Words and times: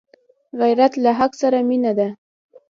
غیرت 0.59 0.93
له 1.03 1.11
حق 1.19 1.31
سره 1.41 1.57
مینه 1.69 1.91
ده 1.97 2.07